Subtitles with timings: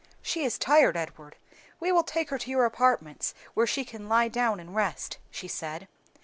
[0.23, 1.35] "She is tired, Edward;
[1.79, 5.47] we will take her to your apartments, where she can lie down and rest," she
[5.47, 5.87] said.